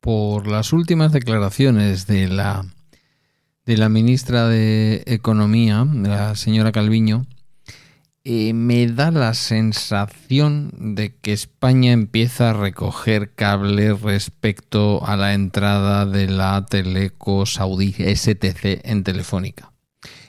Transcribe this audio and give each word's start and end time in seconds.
por 0.00 0.46
las 0.46 0.72
últimas 0.72 1.12
declaraciones 1.12 2.06
de 2.06 2.28
la, 2.28 2.64
de 3.66 3.76
la 3.76 3.88
ministra 3.88 4.48
de 4.48 5.02
Economía, 5.06 5.84
la 5.84 6.34
señora 6.34 6.72
Calviño, 6.72 7.26
eh, 8.30 8.52
me 8.52 8.86
da 8.86 9.10
la 9.10 9.32
sensación 9.32 10.94
de 10.94 11.16
que 11.16 11.32
España 11.32 11.92
empieza 11.92 12.50
a 12.50 12.52
recoger 12.52 13.34
cables 13.34 14.02
respecto 14.02 15.06
a 15.06 15.16
la 15.16 15.32
entrada 15.32 16.04
de 16.04 16.28
la 16.28 16.66
Teleco 16.66 17.46
Saudí 17.46 17.92
STC 17.92 18.82
en 18.84 19.02
Telefónica. 19.02 19.72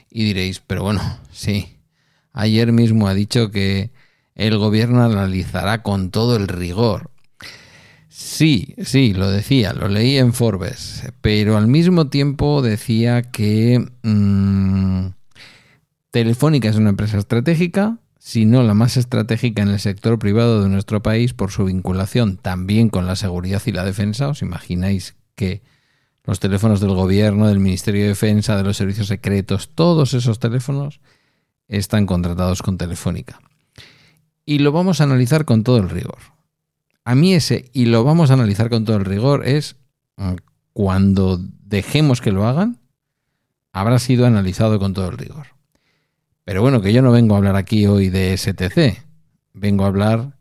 Y 0.09 0.23
diréis, 0.23 0.61
pero 0.65 0.83
bueno, 0.83 1.01
sí, 1.31 1.77
ayer 2.31 2.71
mismo 2.71 3.09
ha 3.09 3.13
dicho 3.13 3.51
que 3.51 3.91
el 4.33 4.57
gobierno 4.57 5.03
analizará 5.03 5.83
con 5.83 6.09
todo 6.09 6.37
el 6.37 6.47
rigor. 6.47 7.11
Sí, 8.21 8.75
sí, 8.83 9.13
lo 9.13 9.31
decía, 9.31 9.71
lo 9.71 9.87
leí 9.87 10.17
en 10.17 10.33
Forbes, 10.33 11.03
pero 11.21 11.55
al 11.55 11.67
mismo 11.67 12.09
tiempo 12.09 12.61
decía 12.61 13.21
que 13.21 13.89
mm, 14.03 15.07
Telefónica 16.11 16.67
es 16.67 16.75
una 16.75 16.89
empresa 16.89 17.17
estratégica, 17.17 17.97
si 18.19 18.45
no 18.45 18.61
la 18.61 18.73
más 18.73 18.97
estratégica 18.97 19.61
en 19.61 19.69
el 19.69 19.79
sector 19.79 20.19
privado 20.19 20.61
de 20.61 20.67
nuestro 20.67 21.01
país 21.01 21.33
por 21.33 21.51
su 21.51 21.63
vinculación 21.63 22.35
también 22.35 22.89
con 22.89 23.07
la 23.07 23.15
seguridad 23.15 23.61
y 23.65 23.71
la 23.71 23.85
defensa. 23.85 24.27
¿Os 24.27 24.41
imagináis 24.41 25.15
que 25.35 25.61
los 26.25 26.41
teléfonos 26.41 26.81
del 26.81 26.95
gobierno, 26.95 27.47
del 27.47 27.61
Ministerio 27.61 28.01
de 28.01 28.09
Defensa, 28.09 28.57
de 28.57 28.63
los 28.63 28.75
servicios 28.75 29.07
secretos, 29.07 29.71
todos 29.73 30.13
esos 30.13 30.39
teléfonos 30.39 30.99
están 31.69 32.05
contratados 32.05 32.63
con 32.63 32.77
Telefónica? 32.77 33.39
Y 34.45 34.59
lo 34.59 34.73
vamos 34.73 34.99
a 34.99 35.05
analizar 35.05 35.45
con 35.45 35.63
todo 35.63 35.77
el 35.77 35.89
rigor. 35.89 36.38
A 37.09 37.15
mí 37.15 37.33
ese, 37.33 37.71
y 37.73 37.85
lo 37.85 38.03
vamos 38.03 38.29
a 38.29 38.35
analizar 38.35 38.69
con 38.69 38.85
todo 38.85 38.97
el 38.97 39.03
rigor, 39.03 39.47
es 39.47 39.77
mm, 40.17 40.35
cuando 40.73 41.39
dejemos 41.63 42.21
que 42.21 42.31
lo 42.31 42.45
hagan, 42.45 42.77
habrá 43.73 43.97
sido 43.97 44.27
analizado 44.27 44.77
con 44.77 44.93
todo 44.93 45.09
el 45.09 45.17
rigor. 45.17 45.47
Pero 46.45 46.61
bueno, 46.61 46.81
que 46.81 46.93
yo 46.93 47.01
no 47.01 47.11
vengo 47.11 47.33
a 47.33 47.39
hablar 47.39 47.55
aquí 47.55 47.87
hoy 47.87 48.09
de 48.09 48.37
STC, 48.37 49.03
vengo 49.53 49.85
a 49.85 49.87
hablar 49.87 50.37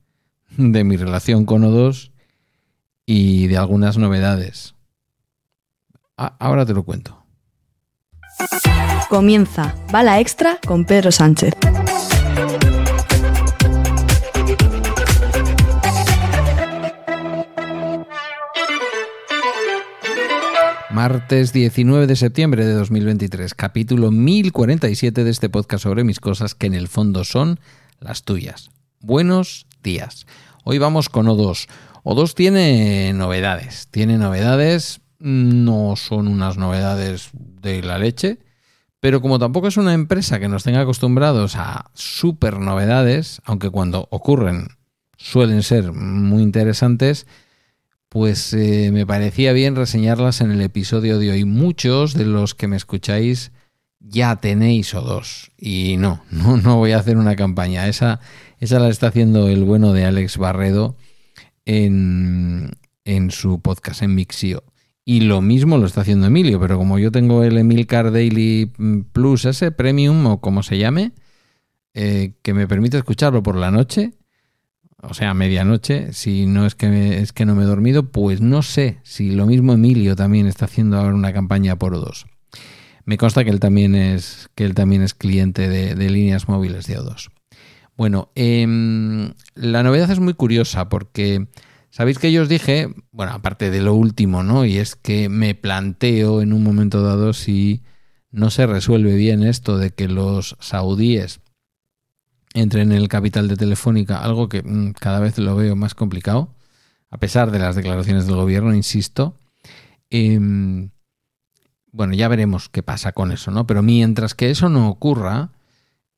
de 0.59 0.85
mi 0.85 0.99
relación 0.99 1.47
con 1.47 1.63
O2 1.63 2.11
y 3.07 3.47
de 3.47 3.57
algunas 3.57 3.97
novedades. 3.97 4.75
ahora 6.19 6.67
te 6.67 6.75
lo 6.75 6.83
cuento. 6.83 7.25
Comienza 9.09 9.75
Bala 9.91 10.21
Extra 10.21 10.59
con 10.67 10.85
Pedro 10.85 11.13
Sánchez. 11.13 11.55
Martes 20.99 21.53
19 21.53 22.09
de 22.09 22.17
septiembre 22.17 22.67
de 22.67 22.73
2023, 22.73 23.55
capítulo 23.55 24.11
1047 24.11 25.23
de 25.23 25.31
este 25.31 25.49
podcast 25.49 25.85
sobre 25.85 26.03
mis 26.03 26.19
cosas 26.19 26.57
que 26.57 26.67
en 26.67 26.75
el 26.75 26.89
fondo 26.89 27.23
son 27.23 27.61
las 28.01 28.25
tuyas. 28.25 28.71
Buenos 28.99 29.69
días. 29.81 30.27
Hoy 30.65 30.79
vamos 30.79 31.09
con 31.09 31.27
O2. 31.27 31.69
O2 32.03 32.35
tiene 32.35 33.13
novedades, 33.13 33.87
tiene 33.93 34.19
novedades, 34.19 35.01
no 35.21 35.95
son 35.95 36.27
unas 36.27 36.57
novedades 36.57 37.31
de 37.33 37.81
la 37.81 37.99
leche, 37.99 38.41
pero 38.99 39.23
como 39.23 39.39
tampoco 39.39 39.69
es 39.69 39.77
una 39.77 39.95
empresa 39.95 40.41
que 40.41 40.49
nos 40.49 40.65
tenga 40.65 40.81
acostumbrados 40.81 41.55
a 41.55 41.93
super 41.95 42.59
novedades, 42.59 43.41
aunque 43.45 43.71
cuando 43.71 44.09
ocurren 44.11 44.67
suelen 45.17 45.63
ser 45.63 45.93
muy 45.93 46.43
interesantes, 46.43 47.29
pues 48.09 48.53
eh, 48.55 48.91
me 48.93 49.07
parecía 49.07 49.53
bien 49.53 49.77
reseñarlas 49.77 50.41
en 50.41 50.51
el 50.51 50.61
episodio 50.61 51.19
de 51.19 51.31
hoy. 51.31 51.45
Muchos 51.45 52.15
de 52.15 52.25
los 52.25 52.55
que 52.55 52.69
me 52.69 52.77
escucháis 52.77 53.53
ya 54.01 54.37
tenéis 54.37 54.95
o 54.95 55.03
dos. 55.03 55.51
Y 55.59 55.97
no, 55.99 56.23
no, 56.31 56.57
no 56.57 56.77
voy 56.77 56.93
a 56.93 56.99
hacer 56.99 57.17
una 57.17 57.37
campaña. 57.37 57.89
Esa, 57.89 58.21
esa 58.59 58.79
la 58.79 58.89
está 58.89 59.09
haciendo 59.09 59.49
el 59.49 59.65
bueno 59.65 59.93
de 59.93 60.05
Alex 60.05 60.39
Barredo 60.39 60.97
en, 61.65 62.71
en 63.05 63.31
su 63.31 63.61
podcast, 63.61 64.03
en 64.03 64.15
Mixio. 64.15 64.65
Y 65.05 65.21
lo 65.21 65.41
mismo 65.41 65.79
lo 65.79 65.87
está 65.87 66.03
haciendo 66.03 66.27
Emilio, 66.27 66.61
pero 66.61 66.77
como 66.77 66.99
yo 66.99 67.11
tengo 67.11 67.43
el 67.43 67.57
Emilcar 67.57 68.13
Daily 68.13 68.71
Plus, 69.13 69.47
ese 69.47 69.73
Premium 69.73 70.27
o 70.27 70.41
como 70.43 70.63
se 70.63 70.77
llame, 70.77 71.13
eh, 71.95 72.35
que 72.43 72.53
me 72.53 72.69
permite 72.69 72.99
escucharlo 72.99 73.43
por 73.43 73.57
la 73.57 73.71
noche, 73.71 74.13
o 75.03 75.15
sea, 75.15 75.33
medianoche, 75.35 76.13
si 76.13 76.47
no 76.47 76.67
es 76.67 76.75
que, 76.75 77.21
es 77.21 77.33
que 77.33 77.45
no 77.45 77.55
me 77.55 77.63
he 77.63 77.67
dormido, 77.67 78.11
pues 78.11 78.41
no 78.41 78.63
sé 78.63 78.99
si 79.05 79.31
lo 79.31 79.47
mismo 79.47 79.73
Emilio 79.73 80.17
también 80.17 80.47
está 80.47 80.65
haciendo 80.65 80.99
ahora 80.99 81.15
una 81.15 81.33
campaña 81.33 81.77
por 81.77 81.95
O2. 81.95 82.27
Me 83.05 83.17
consta 83.17 83.45
que 83.45 83.51
él 83.51 83.61
también 83.61 83.95
es, 83.95 84.49
que 84.55 84.65
él 84.65 84.75
también 84.75 85.03
es 85.03 85.15
cliente 85.15 85.69
de, 85.69 86.11
líneas 86.11 86.49
móviles 86.49 86.87
de 86.87 86.99
O2. 86.99 87.31
Bueno, 87.97 88.31
em, 88.35 89.33
la 89.55 89.83
novedad 89.83 90.11
es 90.11 90.21
muy 90.21 90.35
curiosa 90.35 90.89
porque 90.89 91.47
sabéis 91.91 92.19
que 92.19 92.33
yo 92.33 92.43
os 92.43 92.49
dije, 92.49 92.89
bueno, 93.13 93.33
aparte 93.33 93.71
de 93.71 93.81
lo 93.81 93.95
último, 93.95 94.43
¿no? 94.43 94.65
Y 94.65 94.79
es 94.79 94.95
que 94.95 95.29
me 95.29 95.55
planteo 95.55 96.43
en 96.43 96.53
un 96.53 96.63
momento 96.63 97.03
dado 97.03 97.33
si 97.33 97.83
no 98.31 98.51
se 98.51 98.67
resuelve 98.67 99.15
bien 99.15 99.43
esto 99.43 99.79
de 99.79 99.91
que 99.91 100.09
los 100.09 100.57
saudíes 100.61 101.41
entre 102.61 102.83
en 102.83 102.93
el 102.93 103.09
capital 103.09 103.49
de 103.49 103.57
Telefónica, 103.57 104.19
algo 104.19 104.49
que 104.49 104.63
mm, 104.63 104.93
cada 104.93 105.21
vez 105.21 105.39
lo 105.39 105.55
veo 105.57 105.77
más 105.77 105.95
complicado, 105.95 106.55
a 107.11 107.19
pesar 107.19 107.51
de 107.51 107.59
las 107.59 107.77
declaraciones 107.77 108.27
del 108.27 108.37
gobierno, 108.37 108.75
insisto. 108.75 109.37
Em, 110.11 110.91
bueno, 111.93 112.15
ya 112.15 112.29
veremos 112.29 112.69
qué 112.69 112.83
pasa 112.83 113.13
con 113.13 113.33
eso, 113.33 113.51
¿no? 113.51 113.67
Pero 113.67 113.83
mientras 113.83 114.35
que 114.35 114.51
eso 114.51 114.69
no 114.69 114.89
ocurra, 114.89 115.51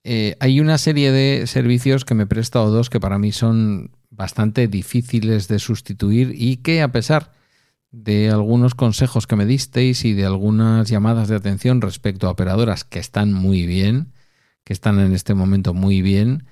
eh, 0.03 0.37
hay 0.41 0.61
una 0.61 0.79
serie 0.79 1.13
de 1.13 1.47
servicios 1.47 2.05
que 2.05 2.15
me 2.15 2.27
presta 2.27 2.63
o 2.63 2.71
dos 2.71 2.91
que 2.91 3.01
para 3.01 3.19
mí 3.19 3.33
son 3.33 3.91
bastante 4.11 4.67
difíciles 4.67 5.47
de 5.49 5.59
sustituir 5.59 6.33
y 6.35 6.57
que 6.57 6.83
a 6.83 6.91
pesar 6.91 7.33
de 7.93 8.31
algunos 8.31 8.75
consejos 8.75 9.27
que 9.27 9.37
me 9.37 9.47
disteis 9.47 10.05
y 10.05 10.15
de 10.15 10.25
algunas 10.25 10.89
llamadas 10.89 11.29
de 11.29 11.37
atención 11.37 11.81
respecto 11.81 12.27
a 12.29 12.31
operadoras 12.31 12.85
que 12.85 12.99
están 12.99 13.33
muy 13.33 13.67
bien, 13.67 14.13
que 14.65 14.73
están 14.73 14.99
en 15.01 15.13
este 15.13 15.35
momento 15.35 15.75
muy 15.75 16.03
bien, 16.03 16.45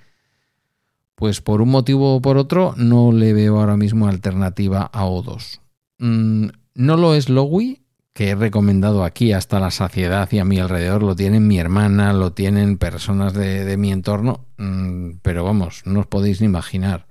pues 1.14 1.40
por 1.40 1.60
un 1.62 1.70
motivo 1.70 2.14
o 2.14 2.22
por 2.22 2.38
otro 2.38 2.74
no 2.76 3.12
le 3.12 3.32
veo 3.32 3.58
ahora 3.58 3.76
mismo 3.76 4.06
alternativa 4.06 4.88
a 4.92 5.04
O2. 5.04 5.60
Mm, 5.98 6.46
no 6.74 6.96
lo 6.96 7.14
es 7.14 7.28
Lowy, 7.28 7.82
que 8.12 8.30
he 8.30 8.34
recomendado 8.34 9.04
aquí 9.04 9.32
hasta 9.32 9.60
la 9.60 9.70
saciedad 9.70 10.28
y 10.32 10.38
a 10.38 10.44
mi 10.44 10.58
alrededor 10.58 11.02
lo 11.02 11.16
tienen 11.16 11.46
mi 11.46 11.58
hermana, 11.58 12.12
lo 12.12 12.32
tienen 12.32 12.78
personas 12.78 13.34
de, 13.34 13.76
mi 13.76 13.92
entorno, 13.92 14.46
mm, 14.58 15.18
pero 15.22 15.44
vamos, 15.44 15.82
no 15.86 16.00
os 16.00 16.06
podéis 16.06 16.40
ni 16.40 16.46
imaginar. 16.46 17.06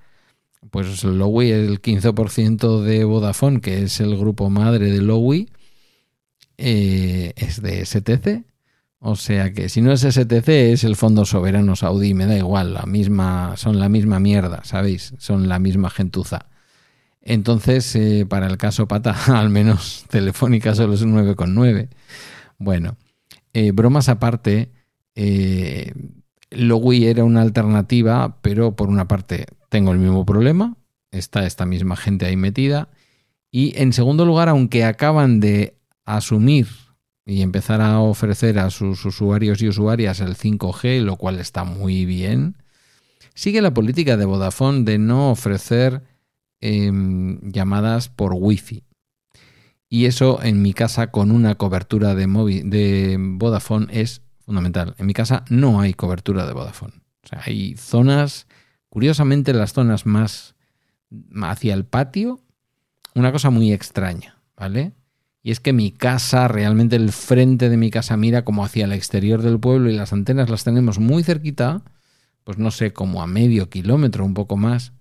Pues 0.72 1.03
Lowy 1.03 1.52
es 1.52 1.68
el 1.68 1.81
15% 1.81 2.81
de 2.81 3.03
Vodafone, 3.03 3.62
que 3.62 3.84
es 3.84 4.00
el 4.00 4.18
grupo 4.18 4.50
madre 4.50 4.91
de 4.91 5.02
Lowy, 5.02 5.50
eh, 6.57 7.34
es 7.36 7.62
de 7.62 7.86
STC 7.86 8.46
o 9.00 9.16
sea 9.16 9.53
que 9.53 9.69
si 9.69 9.81
no 9.81 9.91
es 9.91 10.02
STC 10.02 10.47
es 10.47 10.84
el 10.84 10.96
Fondo 10.96 11.25
Soberano 11.25 11.75
Saudí, 11.75 12.13
me 12.13 12.25
da 12.25 12.35
igual, 12.35 12.74
la 12.74 12.85
misma, 12.85 13.56
son 13.58 13.80
la 13.80 13.90
misma 13.90 14.19
mierda, 14.19 14.63
¿sabéis? 14.63 15.13
Son 15.18 15.47
la 15.47 15.59
misma 15.59 15.90
gentuza. 15.90 16.47
Entonces, 17.22 17.94
eh, 17.96 18.25
para 18.28 18.47
el 18.47 18.57
caso 18.57 18.88
Pata, 18.88 19.16
al 19.40 19.50
menos 19.50 20.06
Telefónica 20.09 20.74
solo 20.74 20.94
es 20.94 21.02
un 21.02 21.13
9,9. 21.16 21.90
Bueno, 22.57 22.97
eh, 23.53 23.72
bromas 23.72 24.09
aparte, 24.09 24.72
eh, 25.16 25.94
Logui 26.50 27.06
era 27.06 27.24
una 27.24 27.41
alternativa, 27.41 28.38
pero 28.41 28.75
por 28.75 28.90
una 28.90 29.07
parte 29.07 29.46
tengo 29.69 29.91
el 29.91 30.00
mismo 30.00 30.25
problema, 30.25 30.78
está 31.12 31.46
esta 31.46 31.66
misma 31.66 31.97
gente 31.97 32.25
ahí 32.25 32.36
metida, 32.36 32.90
y 33.52 33.80
en 33.80 33.94
segundo 33.94 34.25
lugar, 34.25 34.50
aunque 34.50 34.86
acaban 34.86 35.39
de 35.39 35.75
asumir 36.06 36.68
y 37.27 37.41
empezar 37.41 37.81
a 37.81 38.00
ofrecer 38.00 38.57
a 38.57 38.69
sus 38.69 39.03
usuarios 39.03 39.62
y 39.62 39.68
usuarias 39.68 40.21
el 40.21 40.38
5G, 40.38 41.01
lo 41.01 41.18
cual 41.18 41.39
está 41.39 41.65
muy 41.65 42.06
bien. 42.06 42.56
Sigue 43.33 43.62
la 43.62 43.74
política 43.74 44.15
de 44.15 44.24
Vodafone 44.24 44.85
de 44.85 44.97
no 44.97 45.31
ofrecer 45.31 46.03
em, 46.62 47.41
llamadas 47.41 48.07
por 48.07 48.33
Wi-Fi. 48.33 48.85
Y 49.89 50.06
eso 50.06 50.41
en 50.41 50.62
mi 50.62 50.74
casa 50.74 51.12
con 51.12 51.31
una 51.31 51.56
cobertura 51.56 52.15
de, 52.15 52.27
de 52.63 53.18
Vodafone 53.19 53.88
es 53.91 54.21
fundamental. 54.39 54.95
En 54.97 55.06
mi 55.06 55.13
casa 55.13 55.44
no 55.50 55.81
hay 55.81 55.94
cobertura 55.94 56.47
de 56.47 56.53
Vodafone. 56.53 56.94
O 57.25 57.27
sea, 57.27 57.41
hay 57.45 57.75
zonas, 57.75 58.47
curiosamente 58.88 59.51
las 59.51 59.74
zonas 59.74 60.06
más 60.06 60.56
hacia 61.41 61.74
el 61.74 61.85
patio, 61.85 62.39
una 63.15 63.33
cosa 63.33 63.50
muy 63.50 63.74
extraña, 63.74 64.41
¿vale? 64.56 64.94
Y 65.48 65.52
es 65.52 65.62
que 65.62 65.72
mi 65.72 65.92
casa, 65.92 66.50
realmente 66.50 66.98
el 66.98 67.14
frente 67.14 67.70
de 67.70 67.78
mi 67.78 67.90
casa 67.90 68.18
mira 68.18 68.44
como 68.44 68.66
hacia 68.66 68.84
el 68.84 68.92
exterior 68.92 69.42
del 69.42 69.62
pueblo 69.62 69.90
y 69.90 69.96
las 69.96 70.12
antenas 70.12 70.50
las 70.50 70.66
tenemos 70.66 71.00
muy 71.00 71.24
cerquita, 71.24 71.84
pues 72.44 72.58
no 72.58 72.70
sé, 72.70 72.92
como 72.92 73.22
a 73.22 73.28
medio 73.28 73.70
kilómetro, 73.70 74.26
un 74.26 74.34
poco 74.34 74.58
más, 74.58 74.92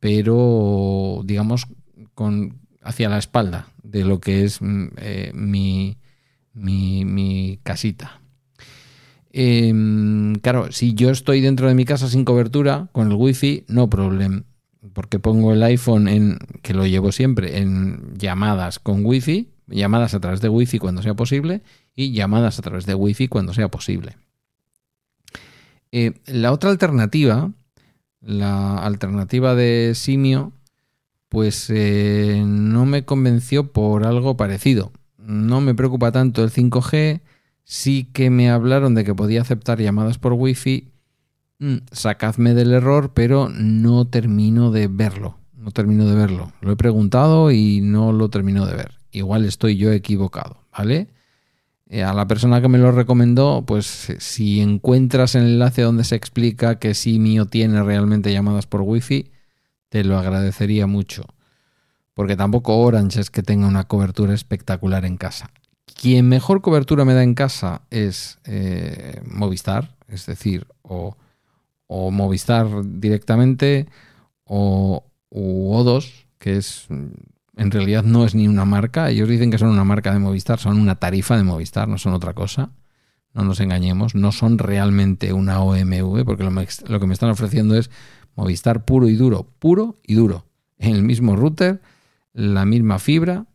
pero 0.00 1.20
digamos 1.26 1.66
con 2.14 2.58
hacia 2.80 3.10
la 3.10 3.18
espalda 3.18 3.68
de 3.82 4.06
lo 4.06 4.18
que 4.18 4.44
es 4.44 4.62
mm, 4.62 4.86
eh, 4.96 5.32
mi, 5.34 5.98
mi, 6.54 7.60
casita. 7.62 8.22
Em, 9.30 10.36
claro, 10.36 10.72
si 10.72 10.94
yo 10.94 11.10
estoy 11.10 11.42
dentro 11.42 11.68
de 11.68 11.74
mi 11.74 11.84
casa 11.84 12.08
sin 12.08 12.24
cobertura, 12.24 12.88
con 12.92 13.10
el 13.10 13.14
wifi, 13.14 13.66
no 13.68 13.90
problema. 13.90 14.42
Porque 14.94 15.18
pongo 15.18 15.52
el 15.52 15.62
iPhone 15.62 16.08
en, 16.08 16.38
que 16.62 16.72
lo 16.72 16.86
llevo 16.86 17.12
siempre, 17.12 17.58
en 17.58 18.14
llamadas 18.16 18.78
con 18.78 19.04
wifi, 19.04 19.50
llamadas 19.66 20.14
a 20.14 20.20
través 20.20 20.40
de 20.40 20.48
wifi 20.48 20.78
cuando 20.78 21.02
sea 21.02 21.14
posible, 21.14 21.62
y 21.94 22.12
llamadas 22.12 22.58
a 22.58 22.62
través 22.62 22.86
de 22.86 22.94
wifi 22.94 23.28
cuando 23.28 23.54
sea 23.54 23.68
posible. 23.68 24.16
Eh, 25.92 26.20
la 26.26 26.52
otra 26.52 26.70
alternativa, 26.70 27.52
la 28.20 28.78
alternativa 28.78 29.54
de 29.54 29.92
Simio, 29.94 30.52
pues 31.28 31.70
eh, 31.70 32.42
no 32.46 32.86
me 32.86 33.04
convenció 33.04 33.72
por 33.72 34.06
algo 34.06 34.36
parecido. 34.36 34.92
No 35.18 35.60
me 35.60 35.74
preocupa 35.74 36.12
tanto 36.12 36.44
el 36.44 36.50
5G, 36.50 37.20
sí 37.64 38.08
que 38.12 38.30
me 38.30 38.50
hablaron 38.50 38.94
de 38.94 39.04
que 39.04 39.14
podía 39.14 39.42
aceptar 39.42 39.80
llamadas 39.80 40.18
por 40.18 40.34
Wi-Fi. 40.34 40.92
Mm, 41.58 41.76
sacadme 41.90 42.54
del 42.54 42.72
error, 42.72 43.12
pero 43.14 43.48
no 43.48 44.06
termino 44.06 44.70
de 44.70 44.88
verlo. 44.88 45.38
No 45.54 45.70
termino 45.70 46.06
de 46.06 46.14
verlo. 46.14 46.52
Lo 46.60 46.72
he 46.72 46.76
preguntado 46.76 47.50
y 47.50 47.80
no 47.80 48.12
lo 48.12 48.28
termino 48.28 48.66
de 48.66 48.74
ver. 48.74 48.95
Igual 49.16 49.46
estoy 49.46 49.78
yo 49.78 49.92
equivocado, 49.92 50.58
¿vale? 50.76 51.08
Eh, 51.88 52.02
a 52.02 52.12
la 52.12 52.26
persona 52.26 52.60
que 52.60 52.68
me 52.68 52.76
lo 52.76 52.92
recomendó, 52.92 53.64
pues 53.66 54.12
si 54.18 54.60
encuentras 54.60 55.34
el 55.34 55.44
enlace 55.44 55.80
donde 55.80 56.04
se 56.04 56.16
explica 56.16 56.78
que 56.78 56.92
Simio 56.92 57.46
tiene 57.46 57.82
realmente 57.82 58.30
llamadas 58.30 58.66
por 58.66 58.82
Wi-Fi, 58.82 59.30
te 59.88 60.04
lo 60.04 60.18
agradecería 60.18 60.86
mucho. 60.86 61.24
Porque 62.12 62.36
tampoco 62.36 62.76
Orange 62.76 63.22
es 63.22 63.30
que 63.30 63.42
tenga 63.42 63.66
una 63.66 63.84
cobertura 63.84 64.34
espectacular 64.34 65.06
en 65.06 65.16
casa. 65.16 65.50
Quien 65.98 66.28
mejor 66.28 66.60
cobertura 66.60 67.06
me 67.06 67.14
da 67.14 67.22
en 67.22 67.32
casa 67.32 67.82
es 67.88 68.38
eh, 68.44 69.22
Movistar, 69.24 69.96
es 70.08 70.26
decir, 70.26 70.66
o, 70.82 71.16
Movistar 71.88 72.68
directamente, 72.84 73.86
o 74.44 75.04
O2, 75.30 76.26
que 76.38 76.58
es 76.58 76.88
en 77.56 77.70
realidad 77.70 78.04
no 78.04 78.24
es 78.24 78.34
ni 78.34 78.46
una 78.46 78.66
marca. 78.66 79.10
Ellos 79.10 79.28
dicen 79.28 79.50
que 79.50 79.58
son 79.58 79.70
una 79.70 79.84
marca 79.84 80.12
de 80.12 80.18
Movistar, 80.18 80.58
son 80.58 80.78
una 80.78 80.96
tarifa 80.96 81.36
de 81.36 81.42
Movistar, 81.42 81.88
no 81.88 81.96
son 81.96 82.12
otra 82.12 82.34
cosa. 82.34 82.70
No 83.32 83.44
nos 83.44 83.60
engañemos, 83.60 84.14
no 84.14 84.30
son 84.30 84.58
realmente 84.58 85.32
una 85.32 85.60
OMV, 85.60 86.24
porque 86.24 86.44
lo, 86.44 87.00
que 87.00 87.06
me 87.06 87.14
están 87.14 87.30
ofreciendo 87.30 87.74
es 87.76 87.90
Movistar 88.34 88.84
puro 88.84 89.08
y 89.08 89.16
duro, 89.16 89.48
puro 89.58 89.98
y 90.06 90.14
duro. 90.14 90.46
El 90.78 91.02
mismo 91.02 91.34
router, 91.34 91.80
la 92.34 92.66
misma 92.66 92.98
fibra, 92.98 93.46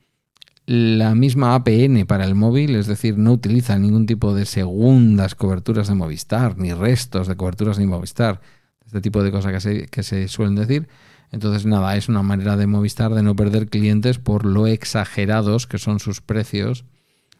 la 0.65 1.13
misma 1.13 1.53
APN 1.53 2.05
para 2.07 2.25
el 2.25 2.33
móvil, 2.33 2.75
es 2.75 2.87
decir, 2.87 3.17
no 3.17 3.31
utiliza 3.31 3.77
ningún 3.77 4.07
tipo 4.07 4.33
de 4.33 4.45
segundas 4.45 5.35
coberturas 5.35 5.87
de 5.87 5.95
Movistar, 5.95 6.57
ni 6.57 6.73
restos 6.73 7.27
de 7.27 7.35
coberturas 7.35 7.77
de 7.77 7.85
Movistar, 7.85 8.41
este 8.85 9.01
tipo 9.01 9.21
de 9.21 9.31
cosas 9.31 9.63
que 9.63 10.03
se 10.03 10.27
suelen 10.27 10.55
decir. 10.55 10.87
Entonces, 11.31 11.65
nada, 11.65 11.95
es 11.95 12.09
una 12.09 12.23
manera 12.23 12.57
de 12.57 12.67
Movistar 12.67 13.13
de 13.13 13.23
no 13.23 13.35
perder 13.35 13.69
clientes 13.69 14.19
por 14.19 14.45
lo 14.45 14.67
exagerados 14.67 15.65
que 15.65 15.77
son 15.77 15.99
sus 15.99 16.21
precios 16.21 16.83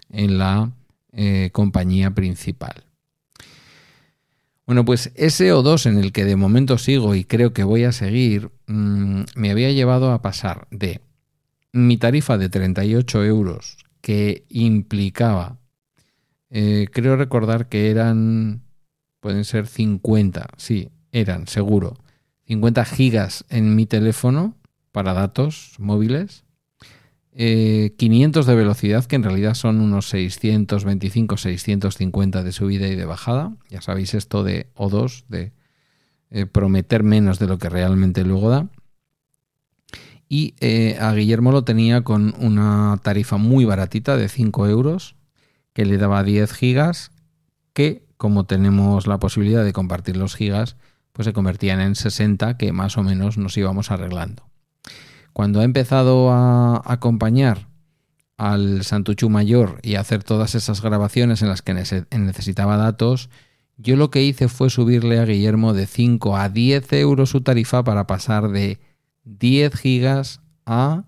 en 0.09 0.38
la 0.38 0.71
eh, 1.11 1.49
compañía 1.51 2.11
principal. 2.11 2.85
Bueno, 4.65 4.85
pues 4.85 5.11
ese 5.15 5.53
O2 5.53 5.88
en 5.88 5.97
el 5.97 6.13
que 6.13 6.23
de 6.23 6.38
momento 6.38 6.77
sigo 6.77 7.15
y 7.15 7.25
creo 7.25 7.51
que 7.51 7.65
voy 7.65 7.83
a 7.83 7.91
seguir, 7.91 8.51
mm, 8.67 9.23
me 9.35 9.51
había 9.51 9.71
llevado 9.71 10.11
a 10.11 10.21
pasar 10.21 10.67
de 10.71 11.01
mi 11.73 11.97
tarifa 11.97 12.37
de 12.37 12.47
38 12.47 13.25
euros 13.25 13.77
que 13.99 14.45
implicaba, 14.47 15.57
eh, 16.49 16.87
creo 16.91 17.17
recordar 17.17 17.67
que 17.67 17.89
eran, 17.91 18.61
pueden 19.19 19.44
ser 19.44 19.67
50, 19.67 20.47
sí, 20.57 20.89
eran 21.11 21.47
seguro, 21.47 21.97
50 22.51 22.83
gigas 22.83 23.45
en 23.48 23.77
mi 23.77 23.86
teléfono 23.86 24.57
para 24.92 25.13
datos 25.13 25.75
móviles 25.80 26.44
500 27.33 27.38
eh, 27.38 28.50
de 28.50 28.56
velocidad, 28.57 29.06
que 29.06 29.15
en 29.15 29.24
realidad 29.24 29.53
son 29.53 29.80
unos 29.80 30.09
625, 30.09 31.38
650 31.38 32.44
de 32.44 32.51
subida 32.51 32.89
y 32.89 32.95
de 32.95 33.06
bajada. 33.06 33.56
Ya 33.69 33.81
sabéis 33.81 34.13
esto 34.15 34.44
de 34.44 34.68
O2, 34.75 35.24
de 35.30 35.53
eh, 36.30 36.45
prometer 36.45 37.03
menos 37.03 37.39
de 37.39 37.48
lo 37.48 37.57
que 37.57 37.69
realmente 37.69 38.25
luego 38.25 38.50
da. 38.50 38.68
Y 40.27 40.56
eh, 40.59 40.97
a 41.00 41.13
Guillermo 41.13 41.54
lo 41.54 41.63
tenía 41.63 42.01
con 42.01 42.36
una 42.38 43.00
tarifa 43.01 43.38
muy 43.38 43.63
baratita 43.63 44.18
de 44.18 44.27
5 44.27 44.68
euros, 44.68 45.15
que 45.71 45.86
le 45.86 45.97
daba 45.97 46.21
10 46.21 46.51
gigas, 46.51 47.12
que 47.71 48.04
como 48.18 48.44
tenemos 48.44 49.07
la 49.07 49.19
posibilidad 49.19 49.63
de 49.63 49.71
compartir 49.71 50.18
los 50.18 50.36
gigas, 50.36 50.75
pues 51.13 51.25
se 51.25 51.33
convertían 51.33 51.81
en 51.81 51.95
60, 51.95 52.57
que 52.57 52.71
más 52.71 52.97
o 52.97 53.03
menos 53.03 53.37
nos 53.37 53.57
íbamos 53.57 53.91
arreglando. 53.91 54.49
Cuando 55.33 55.61
ha 55.61 55.63
empezado 55.63 56.31
a 56.31 56.81
acompañar 56.85 57.67
al 58.37 58.83
Santuchu 58.83 59.29
Mayor 59.29 59.79
y 59.83 59.95
a 59.95 60.01
hacer 60.01 60.23
todas 60.23 60.55
esas 60.55 60.81
grabaciones 60.81 61.41
en 61.41 61.49
las 61.49 61.61
que 61.61 61.73
necesitaba 61.73 62.77
datos, 62.77 63.29
yo 63.77 63.95
lo 63.95 64.11
que 64.11 64.23
hice 64.23 64.47
fue 64.47 64.69
subirle 64.69 65.19
a 65.19 65.25
Guillermo 65.25 65.73
de 65.73 65.87
5 65.87 66.37
a 66.37 66.49
10 66.49 66.93
euros 66.93 67.29
su 67.29 67.41
tarifa 67.41 67.83
para 67.83 68.07
pasar 68.07 68.49
de 68.49 68.79
10 69.23 69.73
gigas 69.75 70.41
a... 70.65 71.05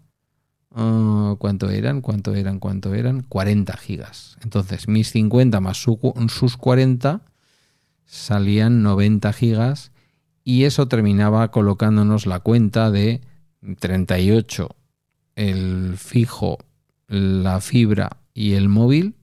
Uh, 0.75 1.35
¿Cuánto 1.37 1.69
eran? 1.69 2.01
¿Cuánto 2.01 2.33
eran? 2.33 2.59
¿Cuánto 2.59 2.95
eran? 2.95 3.21
40 3.21 3.77
gigas. 3.77 4.37
Entonces, 4.43 4.87
mis 4.87 5.11
50 5.11 5.59
más 5.59 5.77
sus 5.77 6.57
40 6.57 7.21
salían 8.05 8.81
90 8.81 9.33
gigas 9.33 9.92
y 10.43 10.63
eso 10.63 10.87
terminaba 10.87 11.51
colocándonos 11.51 12.25
la 12.25 12.39
cuenta 12.39 12.91
de 12.91 13.21
38 13.79 14.75
el 15.35 15.95
fijo, 15.97 16.59
la 17.07 17.59
fibra 17.61 18.17
y 18.33 18.53
el 18.53 18.69
móvil, 18.69 19.15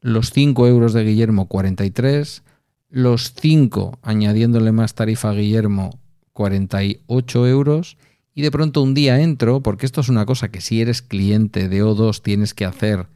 los 0.00 0.30
5 0.30 0.66
euros 0.68 0.92
de 0.92 1.04
Guillermo 1.04 1.46
43, 1.48 2.42
los 2.90 3.34
5 3.34 3.98
añadiéndole 4.02 4.72
más 4.72 4.94
tarifa 4.94 5.30
a 5.30 5.34
Guillermo 5.34 5.98
48 6.32 7.46
euros 7.46 7.96
y 8.34 8.42
de 8.42 8.50
pronto 8.50 8.82
un 8.82 8.94
día 8.94 9.20
entro, 9.20 9.60
porque 9.60 9.86
esto 9.86 10.00
es 10.00 10.08
una 10.08 10.24
cosa 10.24 10.50
que 10.50 10.60
si 10.60 10.80
eres 10.80 11.02
cliente 11.02 11.68
de 11.68 11.82
O2 11.82 12.22
tienes 12.22 12.54
que 12.54 12.64
hacer 12.64 13.08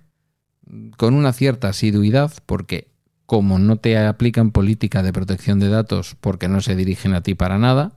con 0.97 1.15
una 1.15 1.33
cierta 1.33 1.69
asiduidad, 1.69 2.33
porque 2.47 2.92
como 3.33 3.59
no 3.59 3.77
te 3.77 3.97
aplican 3.97 4.51
política 4.51 5.03
de 5.03 5.11
protección 5.11 5.59
de 5.59 5.71
datos 5.71 6.19
porque 6.21 6.49
no 6.49 6.61
se 6.61 6.77
dirigen 6.77 7.15
a 7.15 7.23
ti 7.23 7.35
para 7.35 7.57
nada, 7.57 7.95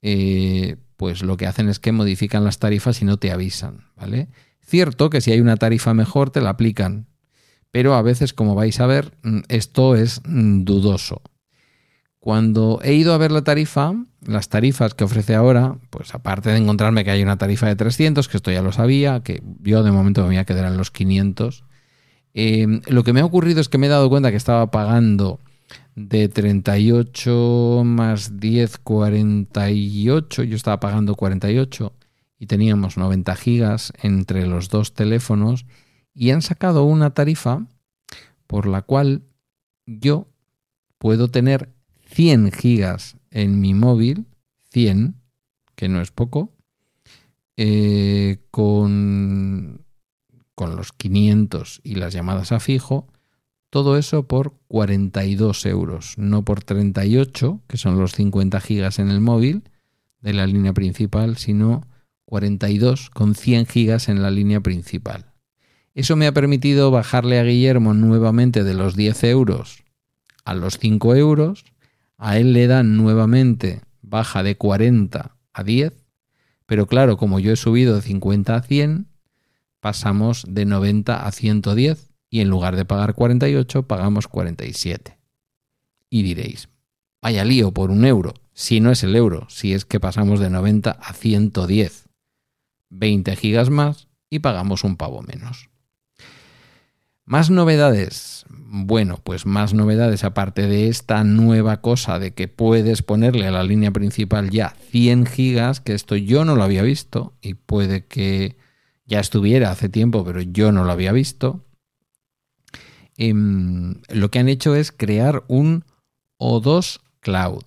eh, 0.00 0.76
pues 0.96 1.22
lo 1.22 1.36
que 1.36 1.46
hacen 1.46 1.68
es 1.68 1.78
que 1.78 1.92
modifican 1.92 2.44
las 2.44 2.58
tarifas 2.58 3.02
y 3.02 3.04
no 3.04 3.18
te 3.18 3.30
avisan, 3.30 3.84
¿vale? 3.94 4.28
Cierto 4.64 5.10
que 5.10 5.20
si 5.20 5.32
hay 5.32 5.42
una 5.42 5.58
tarifa 5.58 5.92
mejor 5.92 6.30
te 6.30 6.40
la 6.40 6.48
aplican, 6.48 7.08
pero 7.72 7.92
a 7.92 8.00
veces, 8.00 8.32
como 8.32 8.54
vais 8.54 8.80
a 8.80 8.86
ver, 8.86 9.18
mm, 9.22 9.40
esto 9.48 9.96
es 9.96 10.22
mm, 10.24 10.64
dudoso. 10.64 11.20
Cuando 12.18 12.80
he 12.82 12.94
ido 12.94 13.12
a 13.12 13.18
ver 13.18 13.32
la 13.32 13.44
tarifa, 13.44 13.92
las 14.26 14.48
tarifas 14.48 14.94
que 14.94 15.04
ofrece 15.04 15.34
ahora, 15.34 15.76
pues 15.90 16.14
aparte 16.14 16.48
de 16.48 16.56
encontrarme 16.56 17.04
que 17.04 17.10
hay 17.10 17.22
una 17.22 17.36
tarifa 17.36 17.66
de 17.66 17.76
300, 17.76 18.26
que 18.28 18.38
esto 18.38 18.50
ya 18.50 18.62
lo 18.62 18.72
sabía, 18.72 19.20
que 19.20 19.42
yo 19.60 19.82
de 19.82 19.92
momento 19.92 20.22
me 20.22 20.28
voy 20.28 20.36
a 20.38 20.46
quedar 20.46 20.64
en 20.64 20.78
los 20.78 20.90
500, 20.90 21.64
eh, 22.34 22.80
lo 22.86 23.04
que 23.04 23.12
me 23.12 23.20
ha 23.20 23.24
ocurrido 23.24 23.60
es 23.60 23.68
que 23.68 23.78
me 23.78 23.86
he 23.86 23.90
dado 23.90 24.08
cuenta 24.08 24.30
que 24.30 24.36
estaba 24.36 24.70
pagando 24.70 25.40
de 25.94 26.28
38 26.28 27.82
más 27.84 28.38
10, 28.38 28.78
48. 28.78 30.44
Yo 30.44 30.56
estaba 30.56 30.80
pagando 30.80 31.14
48 31.14 31.92
y 32.38 32.46
teníamos 32.46 32.96
90 32.96 33.34
gigas 33.36 33.92
entre 34.02 34.46
los 34.46 34.68
dos 34.68 34.94
teléfonos 34.94 35.66
y 36.14 36.30
han 36.30 36.42
sacado 36.42 36.84
una 36.84 37.10
tarifa 37.10 37.66
por 38.46 38.66
la 38.66 38.82
cual 38.82 39.22
yo 39.86 40.28
puedo 40.98 41.28
tener 41.28 41.70
100 42.06 42.52
gigas 42.52 43.16
en 43.30 43.60
mi 43.60 43.74
móvil, 43.74 44.26
100, 44.70 45.14
que 45.74 45.88
no 45.88 46.00
es 46.00 46.10
poco, 46.10 46.52
eh, 47.56 48.38
con, 48.50 49.84
con 50.58 50.74
los 50.74 50.90
500 50.90 51.80
y 51.84 51.94
las 51.94 52.12
llamadas 52.12 52.50
a 52.50 52.58
fijo, 52.58 53.06
todo 53.70 53.96
eso 53.96 54.26
por 54.26 54.54
42 54.66 55.64
euros, 55.66 56.14
no 56.18 56.44
por 56.44 56.64
38, 56.64 57.60
que 57.68 57.76
son 57.76 57.96
los 57.96 58.14
50 58.14 58.60
gigas 58.60 58.98
en 58.98 59.08
el 59.08 59.20
móvil 59.20 59.62
de 60.20 60.32
la 60.32 60.48
línea 60.48 60.72
principal, 60.72 61.36
sino 61.36 61.86
42 62.24 63.08
con 63.10 63.36
100 63.36 63.66
gigas 63.66 64.08
en 64.08 64.20
la 64.20 64.32
línea 64.32 64.60
principal. 64.60 65.26
Eso 65.94 66.16
me 66.16 66.26
ha 66.26 66.32
permitido 66.32 66.90
bajarle 66.90 67.38
a 67.38 67.44
Guillermo 67.44 67.94
nuevamente 67.94 68.64
de 68.64 68.74
los 68.74 68.96
10 68.96 69.22
euros 69.24 69.84
a 70.44 70.54
los 70.54 70.80
5 70.80 71.14
euros. 71.14 71.66
A 72.16 72.36
él 72.36 72.52
le 72.52 72.66
dan 72.66 72.96
nuevamente 72.96 73.82
baja 74.02 74.42
de 74.42 74.56
40 74.56 75.36
a 75.52 75.62
10, 75.62 75.92
Pero 76.66 76.86
claro, 76.86 77.16
como 77.16 77.38
yo 77.38 77.52
he 77.52 77.56
subido 77.56 77.94
de 77.94 78.02
50 78.02 78.56
a 78.56 78.62
100, 78.62 79.06
pasamos 79.80 80.44
de 80.48 80.64
90 80.64 81.26
a 81.26 81.32
110 81.32 82.12
y 82.30 82.40
en 82.40 82.48
lugar 82.48 82.76
de 82.76 82.84
pagar 82.84 83.14
48 83.14 83.84
pagamos 83.84 84.28
47. 84.28 85.18
Y 86.10 86.22
diréis, 86.22 86.68
vaya 87.22 87.44
lío 87.44 87.72
por 87.72 87.90
un 87.90 88.04
euro, 88.04 88.34
si 88.52 88.80
no 88.80 88.90
es 88.90 89.02
el 89.02 89.14
euro, 89.16 89.46
si 89.48 89.72
es 89.72 89.84
que 89.84 90.00
pasamos 90.00 90.40
de 90.40 90.50
90 90.50 90.90
a 90.90 91.12
110. 91.12 92.08
20 92.90 93.36
gigas 93.36 93.70
más 93.70 94.08
y 94.30 94.40
pagamos 94.40 94.84
un 94.84 94.96
pavo 94.96 95.22
menos. 95.22 95.68
Más 97.24 97.50
novedades. 97.50 98.46
Bueno, 98.48 99.20
pues 99.22 99.44
más 99.44 99.74
novedades 99.74 100.24
aparte 100.24 100.66
de 100.66 100.88
esta 100.88 101.24
nueva 101.24 101.82
cosa 101.82 102.18
de 102.18 102.32
que 102.32 102.48
puedes 102.48 103.02
ponerle 103.02 103.46
a 103.46 103.50
la 103.50 103.64
línea 103.64 103.90
principal 103.90 104.48
ya 104.48 104.74
100 104.90 105.26
gigas, 105.26 105.80
que 105.80 105.92
esto 105.92 106.16
yo 106.16 106.46
no 106.46 106.56
lo 106.56 106.62
había 106.62 106.82
visto 106.82 107.34
y 107.42 107.52
puede 107.54 108.06
que 108.06 108.56
ya 109.08 109.20
estuviera 109.20 109.70
hace 109.70 109.88
tiempo, 109.88 110.24
pero 110.24 110.40
yo 110.42 110.70
no 110.70 110.84
lo 110.84 110.92
había 110.92 111.12
visto. 111.12 111.64
Em, 113.16 113.96
lo 114.08 114.30
que 114.30 114.38
han 114.38 114.48
hecho 114.48 114.76
es 114.76 114.92
crear 114.92 115.42
un 115.48 115.84
O2 116.38 117.00
Cloud. 117.20 117.64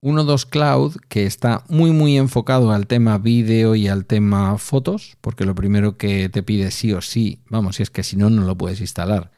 Un 0.00 0.16
O2 0.16 0.46
Cloud 0.48 0.96
que 1.08 1.26
está 1.26 1.64
muy 1.68 1.92
muy 1.92 2.18
enfocado 2.18 2.72
al 2.72 2.86
tema 2.86 3.18
vídeo 3.18 3.76
y 3.76 3.88
al 3.88 4.04
tema 4.04 4.58
fotos, 4.58 5.16
porque 5.20 5.46
lo 5.46 5.54
primero 5.54 5.96
que 5.96 6.28
te 6.28 6.42
pide 6.42 6.70
sí 6.70 6.92
o 6.92 7.00
sí, 7.00 7.40
vamos, 7.48 7.76
si 7.76 7.84
es 7.84 7.90
que 7.90 8.02
si 8.02 8.16
no 8.16 8.28
no 8.28 8.42
lo 8.42 8.58
puedes 8.58 8.80
instalar, 8.80 9.30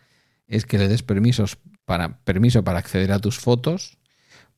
es 0.48 0.66
que 0.66 0.78
le 0.78 0.88
des 0.88 1.02
permisos 1.02 1.58
para, 1.84 2.18
permiso 2.24 2.64
para 2.64 2.78
acceder 2.78 3.12
a 3.12 3.20
tus 3.20 3.38
fotos. 3.38 3.98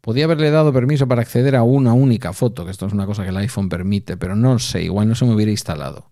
Podía 0.00 0.24
haberle 0.24 0.50
dado 0.50 0.72
permiso 0.72 1.06
para 1.06 1.22
acceder 1.22 1.54
a 1.54 1.62
una 1.64 1.92
única 1.92 2.32
foto, 2.32 2.64
que 2.64 2.70
esto 2.70 2.86
es 2.86 2.92
una 2.92 3.06
cosa 3.06 3.24
que 3.24 3.30
el 3.30 3.36
iPhone 3.36 3.68
permite, 3.68 4.16
pero 4.16 4.36
no 4.36 4.58
sé, 4.58 4.82
igual 4.82 5.08
no 5.08 5.14
se 5.14 5.24
me 5.24 5.34
hubiera 5.34 5.52
instalado. 5.52 6.11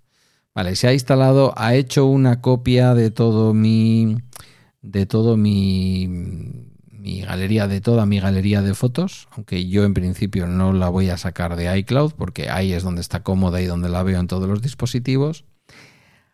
Vale, 0.54 0.74
se 0.76 0.88
ha 0.88 0.92
instalado, 0.92 1.54
ha 1.56 1.74
hecho 1.74 2.06
una 2.06 2.40
copia 2.40 2.94
de 2.94 3.10
todo 3.10 3.54
mi. 3.54 4.16
de 4.82 5.06
todo 5.06 5.36
mi. 5.36 6.08
mi 6.90 7.20
galería, 7.22 7.68
de 7.68 7.80
toda 7.80 8.04
mi 8.06 8.20
galería 8.20 8.62
de 8.62 8.74
fotos, 8.74 9.28
aunque 9.30 9.68
yo 9.68 9.84
en 9.84 9.94
principio 9.94 10.46
no 10.46 10.72
la 10.72 10.88
voy 10.88 11.10
a 11.10 11.16
sacar 11.16 11.56
de 11.56 11.78
iCloud, 11.78 12.12
porque 12.14 12.50
ahí 12.50 12.72
es 12.72 12.82
donde 12.82 13.00
está 13.00 13.22
cómoda 13.22 13.60
y 13.60 13.66
donde 13.66 13.88
la 13.88 14.02
veo 14.02 14.18
en 14.20 14.26
todos 14.26 14.48
los 14.48 14.60
dispositivos. 14.62 15.44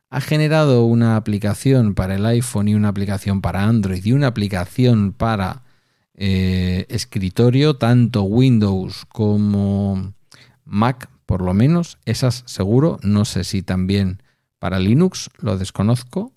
Ha 0.09 0.21
generado 0.21 0.85
una 0.85 1.17
aplicación 1.17 1.95
para 1.95 2.15
el 2.15 2.25
iPhone 2.27 2.69
y 2.69 2.75
una 2.75 2.89
aplicación 2.89 3.41
para 3.43 3.65
Android 3.65 4.05
y 4.05 4.13
una 4.13 4.29
aplicación 4.29 5.13
para 5.13 5.65
eh, 6.15 6.87
escritorio, 6.89 7.77
tanto 7.77 8.23
Windows 8.23 9.05
como 9.07 10.15
Mac 10.65 11.11
por 11.27 11.43
lo 11.43 11.53
menos 11.55 11.99
esas 12.05 12.45
seguro, 12.47 12.99
no 13.03 13.25
sé 13.25 13.45
si 13.45 13.63
también 13.63 14.23
para 14.59 14.79
Linux, 14.79 15.29
lo 15.39 15.59
desconozco, 15.59 16.33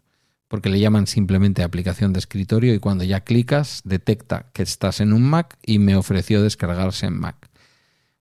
porque 0.48 0.70
le 0.70 0.80
llaman 0.80 1.08
simplemente 1.08 1.64
aplicación 1.64 2.12
de 2.12 2.20
escritorio 2.20 2.74
y 2.74 2.80
cuando 2.80 3.04
ya 3.04 3.22
clicas 3.22 3.82
detecta 3.86 4.48
que 4.52 4.64
estás 4.64 5.00
en 5.00 5.14
un 5.14 5.24
Mac 5.24 5.58
y 5.64 5.78
me 5.80 5.96
ofreció 5.96 6.42
descargarse 6.42 7.06
en 7.06 7.20
Mac. 7.20 7.50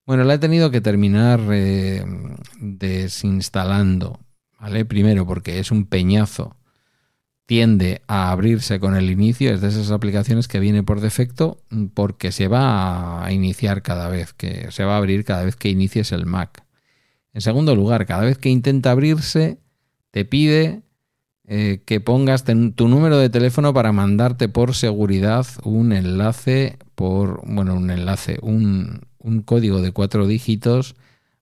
Bueno, 0.06 0.24
la 0.24 0.34
he 0.34 0.38
tenido 0.38 0.70
que 0.70 0.80
terminar 0.80 1.40
eh, 1.50 2.04
desinstalando, 2.60 4.20
¿vale? 4.60 4.84
Primero 4.84 5.26
porque 5.26 5.58
es 5.58 5.70
un 5.70 5.86
peñazo 5.86 6.57
tiende 7.48 8.02
a 8.08 8.30
abrirse 8.30 8.78
con 8.78 8.94
el 8.94 9.10
inicio, 9.10 9.54
es 9.54 9.62
de 9.62 9.68
esas 9.68 9.90
aplicaciones 9.90 10.48
que 10.48 10.60
viene 10.60 10.82
por 10.82 11.00
defecto 11.00 11.62
porque 11.94 12.30
se 12.30 12.46
va 12.46 13.24
a 13.24 13.32
iniciar 13.32 13.80
cada 13.80 14.10
vez 14.10 14.34
que 14.34 14.70
se 14.70 14.84
va 14.84 14.96
a 14.96 14.96
abrir 14.98 15.24
cada 15.24 15.44
vez 15.44 15.56
que 15.56 15.70
inicies 15.70 16.12
el 16.12 16.26
Mac. 16.26 16.62
En 17.32 17.40
segundo 17.40 17.74
lugar, 17.74 18.04
cada 18.04 18.26
vez 18.26 18.36
que 18.36 18.50
intenta 18.50 18.90
abrirse, 18.90 19.56
te 20.10 20.26
pide 20.26 20.82
eh, 21.46 21.80
que 21.86 22.00
pongas 22.00 22.44
tu 22.44 22.86
número 22.86 23.16
de 23.16 23.30
teléfono 23.30 23.72
para 23.72 23.92
mandarte 23.92 24.50
por 24.50 24.74
seguridad 24.74 25.46
un 25.64 25.92
enlace 25.92 26.76
por, 26.94 27.40
bueno, 27.46 27.76
un 27.76 27.90
enlace, 27.90 28.36
un, 28.42 29.06
un 29.16 29.40
código 29.40 29.80
de 29.80 29.92
cuatro 29.92 30.26
dígitos 30.26 30.96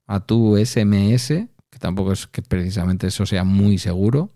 a 0.07 0.21
tu 0.21 0.57
SMS, 0.57 1.49
que 1.69 1.79
tampoco 1.81 2.13
es 2.13 2.29
que 2.29 2.43
precisamente 2.43 3.09
eso 3.09 3.27
sea 3.27 3.43
muy 3.43 3.79
seguro 3.79 4.31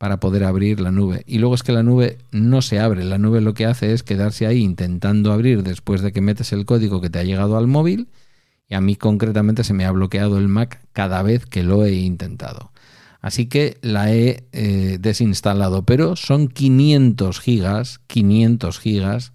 para 0.00 0.18
poder 0.18 0.44
abrir 0.44 0.80
la 0.80 0.90
nube. 0.90 1.24
Y 1.26 1.40
luego 1.40 1.54
es 1.54 1.62
que 1.62 1.72
la 1.72 1.82
nube 1.82 2.16
no 2.30 2.62
se 2.62 2.80
abre, 2.80 3.04
la 3.04 3.18
nube 3.18 3.42
lo 3.42 3.52
que 3.52 3.66
hace 3.66 3.92
es 3.92 4.02
quedarse 4.02 4.46
ahí 4.46 4.62
intentando 4.62 5.30
abrir 5.30 5.62
después 5.62 6.00
de 6.00 6.10
que 6.10 6.22
metes 6.22 6.54
el 6.54 6.64
código 6.64 7.02
que 7.02 7.10
te 7.10 7.18
ha 7.18 7.22
llegado 7.22 7.58
al 7.58 7.66
móvil 7.66 8.08
y 8.66 8.76
a 8.76 8.80
mí 8.80 8.96
concretamente 8.96 9.62
se 9.62 9.74
me 9.74 9.84
ha 9.84 9.90
bloqueado 9.90 10.38
el 10.38 10.48
Mac 10.48 10.80
cada 10.94 11.22
vez 11.22 11.44
que 11.44 11.62
lo 11.62 11.84
he 11.84 11.92
intentado. 11.96 12.72
Así 13.20 13.44
que 13.44 13.76
la 13.82 14.10
he 14.10 14.46
eh, 14.52 14.96
desinstalado, 14.98 15.82
pero 15.84 16.16
son 16.16 16.48
500 16.48 17.38
gigas, 17.38 18.00
500 18.06 18.78
gigas 18.78 19.34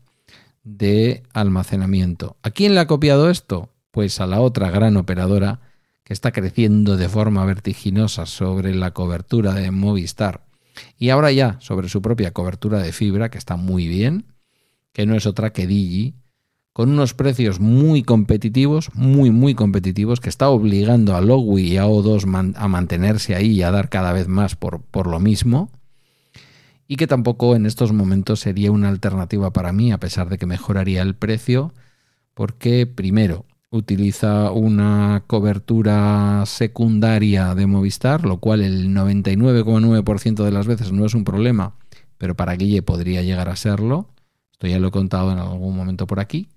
de 0.63 1.21
almacenamiento. 1.33 2.37
¿A 2.41 2.49
quién 2.49 2.73
le 2.73 2.79
ha 2.79 2.87
copiado 2.87 3.29
esto? 3.29 3.69
Pues 3.91 4.19
a 4.19 4.25
la 4.25 4.41
otra 4.41 4.71
gran 4.71 4.97
operadora 4.97 5.59
que 6.03 6.13
está 6.13 6.31
creciendo 6.31 6.97
de 6.97 7.07
forma 7.07 7.45
vertiginosa 7.45 8.25
sobre 8.25 8.73
la 8.73 8.95
cobertura 8.95 9.53
de 9.53 9.69
Movistar 9.69 10.44
y 10.97 11.09
ahora 11.09 11.31
ya 11.31 11.57
sobre 11.61 11.89
su 11.89 12.01
propia 12.01 12.31
cobertura 12.31 12.79
de 12.79 12.91
fibra, 12.91 13.29
que 13.29 13.37
está 13.37 13.55
muy 13.55 13.87
bien, 13.87 14.25
que 14.91 15.05
no 15.05 15.15
es 15.15 15.25
otra 15.25 15.51
que 15.51 15.67
Digi, 15.67 16.15
con 16.73 16.89
unos 16.89 17.13
precios 17.13 17.59
muy 17.59 18.03
competitivos, 18.03 18.93
muy, 18.93 19.31
muy 19.31 19.55
competitivos, 19.55 20.19
que 20.19 20.29
está 20.29 20.49
obligando 20.49 21.15
a 21.15 21.21
Logui 21.21 21.73
y 21.73 21.77
a 21.77 21.85
O2 21.85 22.53
a 22.55 22.67
mantenerse 22.67 23.33
ahí 23.33 23.51
y 23.51 23.61
a 23.61 23.71
dar 23.71 23.89
cada 23.89 24.11
vez 24.11 24.27
más 24.27 24.55
por, 24.55 24.81
por 24.81 25.07
lo 25.07 25.19
mismo, 25.19 25.71
y 26.87 26.97
que 26.97 27.07
tampoco 27.07 27.55
en 27.55 27.65
estos 27.65 27.93
momentos 27.93 28.41
sería 28.41 28.71
una 28.71 28.89
alternativa 28.89 29.51
para 29.53 29.71
mí, 29.71 29.91
a 29.91 29.99
pesar 29.99 30.29
de 30.29 30.37
que 30.37 30.45
mejoraría 30.45 31.01
el 31.01 31.15
precio, 31.15 31.73
porque 32.33 32.85
primero, 32.85 33.45
utiliza 33.69 34.51
una 34.51 35.23
cobertura 35.27 36.43
secundaria 36.45 37.55
de 37.55 37.67
Movistar, 37.67 38.25
lo 38.25 38.37
cual 38.37 38.61
el 38.61 38.89
99,9% 38.89 40.43
de 40.43 40.51
las 40.51 40.67
veces 40.67 40.91
no 40.91 41.05
es 41.05 41.13
un 41.13 41.23
problema, 41.23 41.75
pero 42.17 42.35
para 42.35 42.55
Guille 42.55 42.81
podría 42.81 43.21
llegar 43.21 43.49
a 43.49 43.55
serlo. 43.55 44.09
Esto 44.51 44.67
ya 44.67 44.79
lo 44.79 44.87
he 44.87 44.91
contado 44.91 45.31
en 45.31 45.39
algún 45.39 45.75
momento 45.75 46.07
por 46.07 46.19
aquí, 46.19 46.47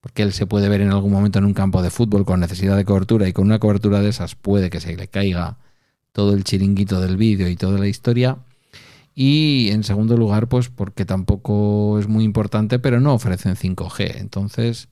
porque 0.00 0.22
él 0.22 0.32
se 0.32 0.46
puede 0.46 0.68
ver 0.68 0.82
en 0.82 0.90
algún 0.90 1.12
momento 1.12 1.38
en 1.38 1.46
un 1.46 1.54
campo 1.54 1.82
de 1.82 1.90
fútbol 1.90 2.24
con 2.24 2.40
necesidad 2.40 2.76
de 2.76 2.84
cobertura 2.84 3.28
y 3.28 3.32
con 3.32 3.46
una 3.46 3.58
cobertura 3.58 4.00
de 4.00 4.10
esas 4.10 4.34
puede 4.34 4.68
que 4.68 4.80
se 4.80 4.96
le 4.96 5.08
caiga 5.08 5.58
todo 6.12 6.34
el 6.34 6.44
chiringuito 6.44 7.00
del 7.00 7.16
vídeo 7.16 7.48
y 7.48 7.56
toda 7.56 7.78
la 7.78 7.88
historia. 7.88 8.38
Y 9.14 9.70
en 9.70 9.82
segundo 9.82 10.16
lugar, 10.16 10.48
pues 10.48 10.68
porque 10.68 11.06
tampoco 11.06 11.98
es 11.98 12.06
muy 12.06 12.24
importante, 12.24 12.78
pero 12.78 13.00
no 13.00 13.14
ofrecen 13.14 13.56
5G. 13.56 14.16
Entonces, 14.18 14.88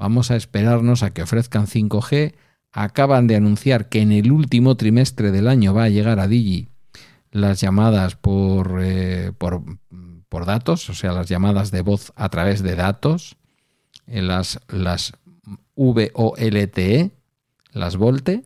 Vamos 0.00 0.30
a 0.30 0.36
esperarnos 0.36 1.02
a 1.02 1.10
que 1.10 1.20
ofrezcan 1.20 1.66
5G. 1.66 2.32
Acaban 2.72 3.26
de 3.26 3.36
anunciar 3.36 3.90
que 3.90 4.00
en 4.00 4.12
el 4.12 4.32
último 4.32 4.74
trimestre 4.74 5.30
del 5.30 5.46
año 5.46 5.74
va 5.74 5.84
a 5.84 5.88
llegar 5.90 6.20
a 6.20 6.26
Digi 6.26 6.68
las 7.32 7.60
llamadas 7.60 8.16
por, 8.16 8.78
eh, 8.82 9.32
por, 9.36 10.46
datos, 10.46 10.88
o 10.88 10.94
sea, 10.94 11.12
las 11.12 11.28
llamadas 11.28 11.70
de 11.70 11.82
voz 11.82 12.14
a 12.16 12.30
través 12.30 12.62
de 12.62 12.76
datos, 12.76 13.36
en 14.06 14.26
las, 14.26 14.58
las 14.68 15.12
VOLTE, 15.76 17.10
las 17.72 17.96
VOLTE, 17.96 18.44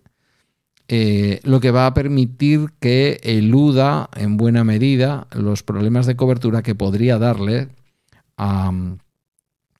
eh, 0.89 1.39
lo 1.45 1.61
que 1.61 1.71
va 1.71 1.87
a 1.87 1.95
permitir 1.95 2.73
que 2.81 3.21
eluda 3.23 4.11
en 4.17 4.37
buena 4.37 4.65
medida 4.65 5.29
los 5.31 5.63
problemas 5.63 6.07
de 6.07 6.17
cobertura 6.17 6.65
que 6.65 6.75
podría 6.75 7.19
darle 7.19 7.69
a, 8.37 8.73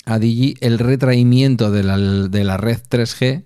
a 0.07 0.17
el 0.17 0.79
retraimiento 0.79 1.71
de 1.71 1.83
la, 1.83 1.99
de 1.99 2.45
la 2.45 2.57
red 2.57 2.79
3G, 2.79 3.45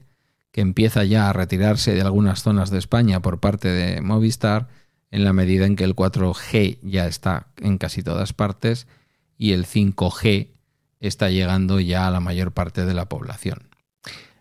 que 0.50 0.60
empieza 0.60 1.04
ya 1.04 1.28
a 1.28 1.32
retirarse 1.32 1.94
de 1.94 2.00
algunas 2.00 2.42
zonas 2.42 2.70
de 2.70 2.78
España 2.78 3.20
por 3.20 3.38
parte 3.38 3.68
de 3.68 4.00
Movistar, 4.00 4.68
en 5.10 5.24
la 5.24 5.32
medida 5.32 5.66
en 5.66 5.76
que 5.76 5.84
el 5.84 5.94
4G 5.94 6.78
ya 6.82 7.06
está 7.06 7.48
en 7.56 7.78
casi 7.78 8.02
todas 8.02 8.32
partes 8.32 8.86
y 9.38 9.52
el 9.52 9.66
5G 9.66 10.48
está 11.00 11.30
llegando 11.30 11.80
ya 11.80 12.06
a 12.06 12.10
la 12.10 12.20
mayor 12.20 12.52
parte 12.52 12.84
de 12.84 12.94
la 12.94 13.08
población. 13.08 13.68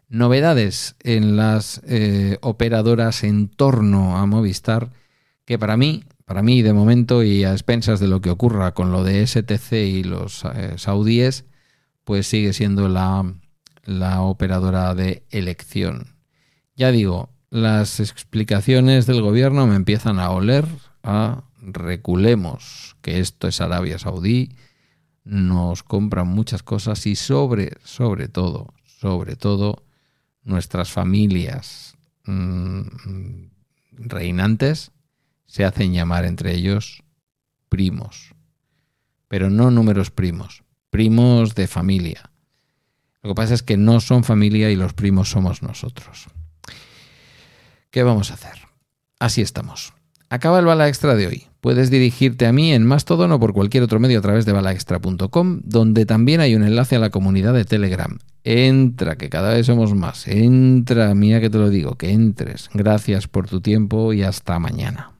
Novedades 0.09 0.95
en 1.03 1.35
las 1.35 1.81
eh, 1.85 2.37
operadoras 2.41 3.23
en 3.23 3.49
torno 3.49 4.17
a 4.17 4.25
Movistar, 4.25 4.91
que 5.45 5.59
para 5.59 5.77
mí, 5.77 6.05
para 6.25 6.41
mí 6.41 6.61
de 6.61 6.73
momento 6.73 7.23
y 7.23 7.43
a 7.43 7.51
expensas 7.51 7.99
de 7.99 8.07
lo 8.07 8.21
que 8.21 8.29
ocurra 8.29 8.73
con 8.73 8.91
lo 8.91 9.03
de 9.03 9.25
STC 9.25 9.73
y 9.73 10.03
los 10.03 10.43
eh, 10.45 10.73
saudíes, 10.77 11.45
pues 12.07 12.25
sigue 12.25 12.53
siendo 12.53 12.87
la, 12.87 13.33
la 13.83 14.21
operadora 14.21 14.95
de 14.95 15.25
elección. 15.29 16.15
Ya 16.73 16.89
digo, 16.89 17.31
las 17.49 17.99
explicaciones 17.99 19.07
del 19.07 19.21
gobierno 19.21 19.67
me 19.67 19.75
empiezan 19.75 20.17
a 20.17 20.29
oler 20.29 20.65
a 21.03 21.43
reculemos, 21.61 22.95
que 23.01 23.19
esto 23.19 23.49
es 23.49 23.59
Arabia 23.59 23.99
Saudí, 23.99 24.55
nos 25.25 25.83
compran 25.83 26.29
muchas 26.29 26.63
cosas 26.63 27.05
y 27.07 27.17
sobre, 27.17 27.73
sobre 27.83 28.29
todo, 28.29 28.73
sobre 28.85 29.35
todo, 29.35 29.83
nuestras 30.43 30.93
familias 30.93 31.97
mm, 32.23 32.83
reinantes 33.91 34.93
se 35.45 35.65
hacen 35.65 35.91
llamar 35.91 36.23
entre 36.23 36.55
ellos 36.55 37.03
primos, 37.67 38.33
pero 39.27 39.49
no 39.49 39.71
números 39.71 40.09
primos, 40.09 40.63
primos 40.89 41.55
de 41.55 41.67
familia. 41.67 42.31
Lo 43.21 43.31
que 43.31 43.35
pasa 43.35 43.53
es 43.53 43.63
que 43.63 43.77
no 43.77 43.99
son 43.99 44.23
familia 44.23 44.71
y 44.71 44.75
los 44.75 44.93
primos 44.93 45.29
somos 45.29 45.61
nosotros. 45.61 46.27
¿Qué 47.91 48.03
vamos 48.03 48.31
a 48.31 48.35
hacer? 48.35 48.59
Así 49.19 49.41
estamos. 49.41 49.93
Acaba 50.29 50.59
el 50.59 50.65
bala 50.65 50.87
extra 50.87 51.15
de 51.15 51.27
hoy. 51.27 51.47
Puedes 51.61 51.89
dirigirte 51.89 52.45
a 52.45 52.53
mí 52.53 52.73
en 52.73 52.85
Mastodon 52.85 53.31
o 53.31 53.39
por 53.39 53.53
cualquier 53.53 53.83
otro 53.83 53.99
medio 53.99 54.19
a 54.19 54.21
través 54.21 54.45
de 54.45 54.51
balaextra.com, 54.51 55.61
donde 55.63 56.05
también 56.05 56.41
hay 56.41 56.55
un 56.55 56.63
enlace 56.63 56.95
a 56.95 56.99
la 56.99 57.09
comunidad 57.09 57.53
de 57.53 57.65
Telegram. 57.65 58.19
Entra, 58.43 59.17
que 59.17 59.29
cada 59.29 59.53
vez 59.53 59.65
somos 59.65 59.93
más. 59.93 60.27
Entra, 60.27 61.13
mía 61.15 61.41
que 61.41 61.49
te 61.49 61.57
lo 61.57 61.69
digo, 61.69 61.95
que 61.95 62.11
entres. 62.11 62.69
Gracias 62.73 63.27
por 63.27 63.47
tu 63.47 63.61
tiempo 63.61 64.13
y 64.13 64.23
hasta 64.23 64.59
mañana. 64.59 65.16